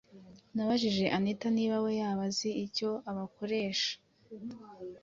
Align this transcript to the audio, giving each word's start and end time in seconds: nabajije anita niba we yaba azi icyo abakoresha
nabajije 0.55 1.05
anita 1.17 1.47
niba 1.57 1.77
we 1.83 1.91
yaba 2.01 2.23
azi 2.29 2.49
icyo 2.65 2.89
abakoresha 3.11 3.93